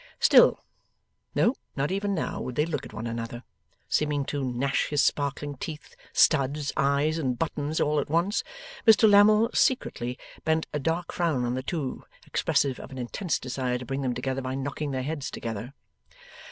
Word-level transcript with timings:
Still, 0.19 0.57
no 1.35 1.53
not 1.75 1.91
even 1.91 2.15
now, 2.15 2.41
would 2.41 2.55
they 2.55 2.65
look 2.65 2.87
at 2.87 2.91
one 2.91 3.05
another. 3.05 3.43
Seeming 3.87 4.25
to 4.25 4.43
gnash 4.43 4.87
his 4.87 5.03
sparkling 5.03 5.57
teeth, 5.57 5.95
studs, 6.11 6.73
eyes, 6.75 7.19
and 7.19 7.37
buttons, 7.37 7.79
all 7.79 7.99
at 7.99 8.09
once, 8.09 8.43
Mr 8.87 9.07
Lammle 9.07 9.51
secretly 9.53 10.17
bent 10.43 10.65
a 10.73 10.79
dark 10.79 11.11
frown 11.13 11.45
on 11.45 11.53
the 11.53 11.61
two, 11.61 12.03
expressive 12.25 12.79
of 12.79 12.89
an 12.89 12.97
intense 12.97 13.37
desire 13.37 13.77
to 13.77 13.85
bring 13.85 14.01
them 14.01 14.15
together 14.15 14.41
by 14.41 14.55
knocking 14.55 14.89
their 14.89 15.03
heads 15.03 15.29
together. 15.29 15.71